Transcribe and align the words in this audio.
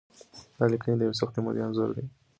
دا 0.57 0.65
لیکنې 0.71 0.95
د 0.97 1.01
یوې 1.05 1.15
سختې 1.21 1.39
مودې 1.43 1.61
انځور 1.65 1.89
دی. 1.95 2.05